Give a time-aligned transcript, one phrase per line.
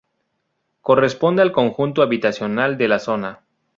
[0.81, 3.41] Corresponde al conjunto habitacional de la zona.